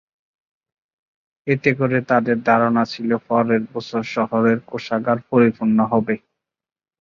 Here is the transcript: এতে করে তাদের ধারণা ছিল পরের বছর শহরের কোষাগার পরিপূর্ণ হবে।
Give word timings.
এতে 1.47 1.71
করে 1.79 1.97
তাদের 2.09 2.37
ধারণা 2.43 2.83
ছিল 2.85 3.09
পরের 3.27 3.63
বছর 3.73 4.01
শহরের 4.15 4.57
কোষাগার 4.69 5.19
পরিপূর্ণ 5.29 5.77
হবে। 5.91 6.15